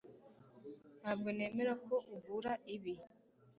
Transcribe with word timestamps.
Ntabwo 0.99 1.27
nemera 1.37 1.73
ko 1.87 1.95
ugura 2.15 2.53
ibi 2.75 2.93